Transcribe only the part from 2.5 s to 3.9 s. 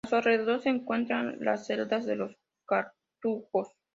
cartujos.